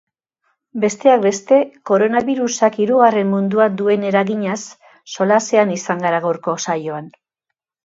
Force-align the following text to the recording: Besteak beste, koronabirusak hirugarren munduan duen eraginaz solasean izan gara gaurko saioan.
Besteak 0.85 1.19
beste, 1.25 1.59
koronabirusak 1.89 2.79
hirugarren 2.85 3.29
munduan 3.35 3.77
duen 3.83 4.09
eraginaz 4.13 4.57
solasean 5.19 5.77
izan 5.79 6.05
gara 6.09 6.25
gaurko 6.27 6.59
saioan. 6.69 7.17